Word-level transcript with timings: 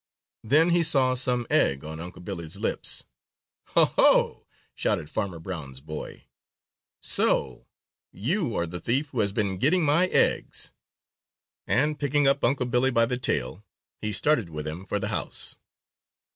Then 0.43 0.71
he 0.71 0.81
saw 0.81 1.13
some 1.13 1.45
egg 1.51 1.83
on 1.85 1.99
Unc' 1.99 2.25
Billy's 2.25 2.57
lips. 2.57 3.03
"Ho! 3.75 3.85
ho!" 3.85 4.47
shouted 4.73 5.11
Farmer 5.11 5.37
Brown's 5.37 5.79
boy. 5.79 6.25
"So 7.03 7.67
you 8.11 8.55
are 8.57 8.65
the 8.65 8.79
thief 8.79 9.09
who 9.09 9.19
has 9.19 9.31
been 9.31 9.57
getting 9.59 9.85
my 9.85 10.07
eggs!" 10.07 10.71
And 11.67 11.99
picking 11.99 12.27
up 12.27 12.43
Unc' 12.43 12.67
Billy 12.71 12.89
by 12.89 13.05
the 13.05 13.19
tail, 13.19 13.63
he 13.99 14.11
started 14.11 14.49
with 14.49 14.67
him 14.67 14.85
for 14.87 14.97
the 14.97 15.09
house. 15.09 15.57